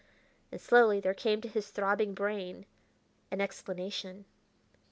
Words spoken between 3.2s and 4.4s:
an explanation.